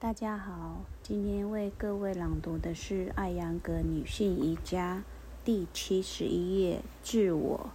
[0.00, 5.02] 大家好，今天为各位朗读的是艾扬格女性瑜伽
[5.44, 6.82] 第七十一页。
[7.02, 7.70] 自我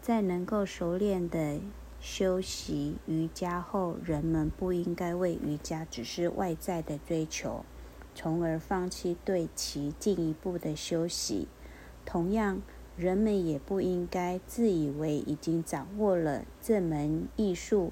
[0.00, 1.58] 在能够熟练的
[2.00, 7.64] 修习瑜伽后，人们不应该为瑜伽只是外在的追求，
[8.14, 11.48] 从而放弃对其进一步的修习。
[12.04, 12.62] 同样，
[12.96, 17.90] 人们也不应该自以为已经掌握了这门艺术。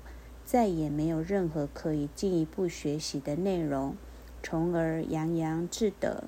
[0.51, 3.97] 再也没有任何可以进一步学习的内容，
[4.43, 6.25] 从而洋洋自得，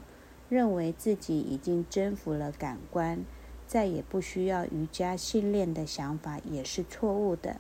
[0.48, 3.25] 认为自己已经征服了感官，
[3.67, 7.57] 再也不需要瑜伽训练的想法也是错误的。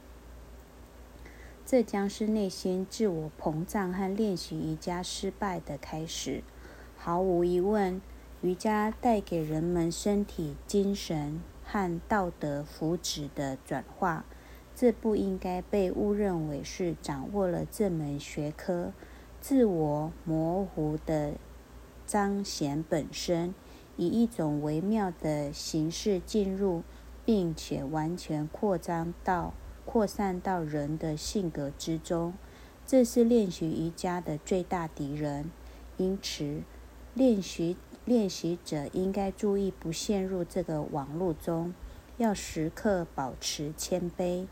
[1.66, 6.44] 这将是内心自我膨胀和练习瑜伽失败的开始。
[6.96, 8.00] 毫无疑问，
[8.40, 14.24] 瑜伽带给人们身体、精神和道德福祉的转化。
[14.74, 18.92] 这不应该被误认为是掌握了这门学科，
[19.40, 21.34] 自我模糊的
[22.06, 23.54] 彰显本身，
[23.96, 26.82] 以一种微妙的形式进入，
[27.24, 32.32] 并且完全扩张到扩散到人的性格之中。
[32.84, 35.50] 这是练习瑜伽的最大敌人。
[35.98, 36.62] 因此，
[37.14, 41.72] 练习练习者应该注意不陷入这个网络中，
[42.16, 44.46] 要时刻保持谦卑。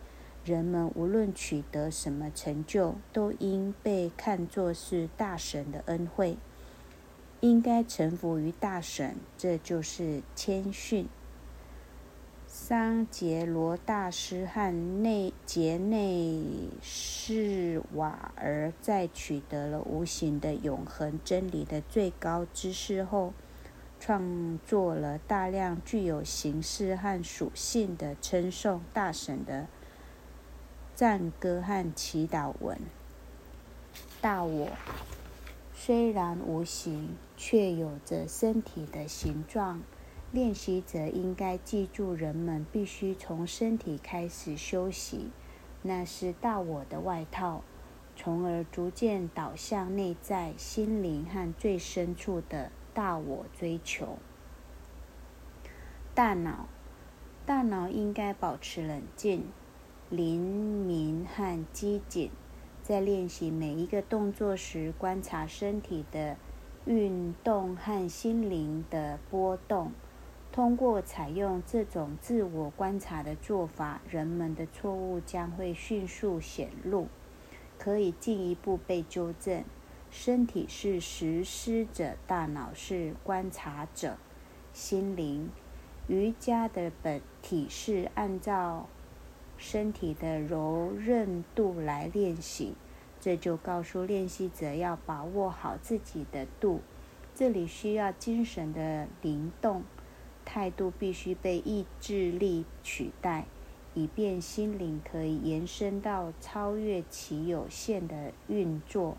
[0.44, 6.38] 人们无论取得什么成就，都应被看作是大神的恩惠，
[7.40, 11.06] 应该臣服于大神，这就是谦逊。
[12.46, 16.42] 桑杰罗大师和内杰内
[16.82, 23.32] 士瓦尔在取得了无形的永恒真理的最高知识后，
[24.00, 29.68] 创作了大量具有形式和属性的称颂大神的。
[31.00, 32.78] 赞歌和祈祷文。
[34.20, 34.68] 大我
[35.72, 39.80] 虽然无形，却有着身体的形状。
[40.30, 45.30] 练习者应该记住，人们必须从身体开始修习，
[45.80, 47.62] 那是大我的外套，
[48.14, 54.18] 从而逐渐导向内在心灵和最深处的大我追求。
[56.14, 56.68] 大脑，
[57.46, 59.46] 大脑应该保持冷静。
[60.10, 60.40] 灵
[60.88, 62.32] 敏和机警，
[62.82, 66.36] 在练习每一个动作时，观察身体的
[66.84, 69.92] 运动和心灵的波动。
[70.50, 77.06] 通过采用这种自我观察的做法，人们的错误将会迅速显露，
[77.78, 79.62] 可以进一步被纠正。
[80.10, 84.16] 身体是实施者，大脑是观察者，
[84.72, 85.48] 心灵。
[86.08, 88.88] 瑜伽的本体是按照。
[89.60, 92.72] 身体的柔韧度来练习，
[93.20, 96.80] 这就告诉练习者要把握好自己的度。
[97.34, 99.82] 这里需要精神的灵动，
[100.46, 103.44] 态度必须被意志力取代，
[103.92, 109.18] 以便心灵可以延伸到超越其有限的运作。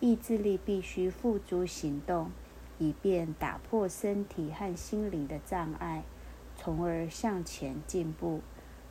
[0.00, 2.30] 意志力必须付诸行动，
[2.78, 6.04] 以便打破身体和心灵的障碍，
[6.56, 8.42] 从而向前进步。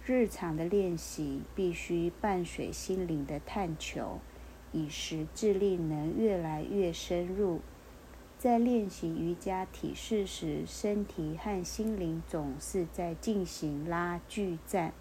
[0.10, 4.22] 日常的练习必须伴随心灵的探求，
[4.72, 7.60] 以使智力能越来越深入。
[8.38, 14.94] 在练习瑜伽体式时，身体和心灵总是在进行拉锯战。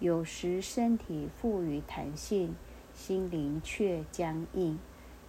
[0.00, 2.54] 有时身体赋予弹性，
[2.92, 4.76] 心灵却僵硬；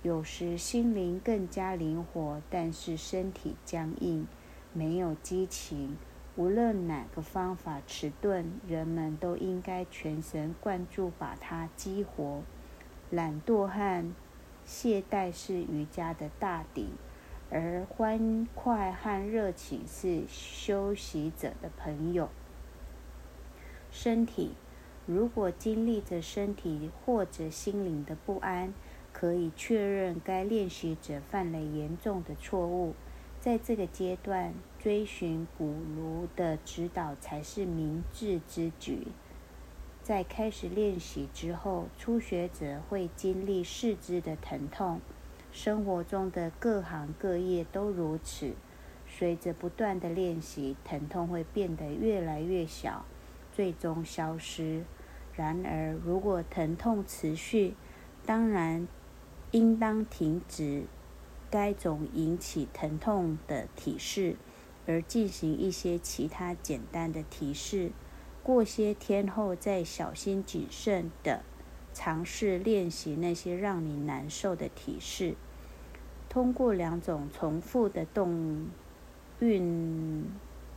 [0.02, 4.28] 有时心灵更加灵活，但是身体僵硬，
[4.74, 5.96] 没有激情。
[6.36, 12.42] 无论哪个方法迟钝，人们都应该全神贯注把它激活。
[13.12, 14.12] 懒惰和
[14.66, 16.88] 懈怠是瑜伽的大敌，
[17.52, 22.30] 而欢快和热情是修习者的朋友。
[23.92, 24.56] 身体
[25.06, 28.74] 如果经历着身体或者心灵的不安，
[29.12, 32.96] 可以确认该练习者犯了严重的错误。
[33.44, 39.10] 在这个阶段，追寻古儒的指导才是明智之举。
[40.02, 45.02] 在开始练习之后，初学者会经历四肢的疼痛，
[45.52, 48.54] 生活中的各行各业都如此。
[49.10, 53.04] 随着不断的练习，疼痛会变得越来越小，
[53.52, 54.86] 最终消失。
[55.36, 57.74] 然而，如果疼痛持续，
[58.26, 58.88] 当然
[59.52, 60.86] 应当停止。
[61.54, 64.38] 该种引起疼痛的体式，
[64.88, 67.92] 而进行一些其他简单的提示。
[68.42, 71.44] 过些天后，再小心谨慎地
[71.94, 75.36] 尝试练习那些让你难受的提示。
[76.28, 78.66] 通过两种重复的动
[79.40, 80.26] 运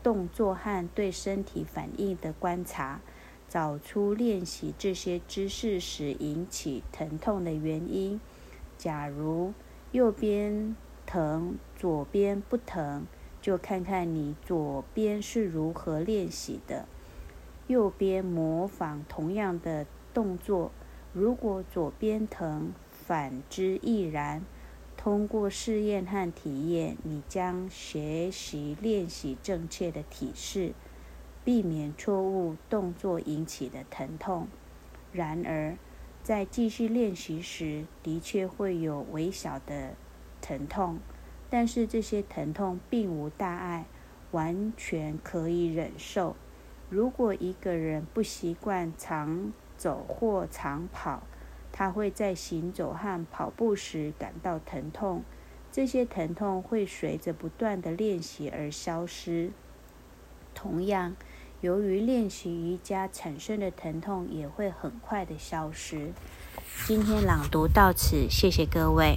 [0.02, 3.00] 动作和对身体反应的观察，
[3.48, 8.20] 找出练习这些姿势时引起疼痛的原因。
[8.76, 9.54] 假如
[9.96, 10.76] 右边
[11.06, 13.06] 疼，左边不疼，
[13.40, 16.84] 就看看你左边是如何练习的。
[17.66, 20.70] 右边模仿同样的动作，
[21.14, 24.44] 如果左边疼，反之亦然。
[24.98, 30.74] 通过试验和体验，你将学习练习正确的体式，
[31.42, 34.46] 避免错误动作引起的疼痛。
[35.10, 35.78] 然而，
[36.26, 39.94] 在继续练习时，的确会有微小的
[40.40, 40.98] 疼痛，
[41.48, 43.84] 但是这些疼痛并无大碍，
[44.32, 46.34] 完全可以忍受。
[46.90, 51.22] 如果一个人不习惯长走或长跑，
[51.70, 55.22] 他会在行走和跑步时感到疼痛，
[55.70, 59.52] 这些疼痛会随着不断的练习而消失。
[60.56, 61.14] 同样，
[61.60, 66.12] 由于练习瑜伽产生的疼痛也会很快的消失。
[66.86, 69.16] 今天朗读到此，谢谢各位。